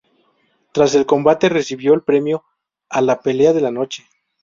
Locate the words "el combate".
0.95-1.47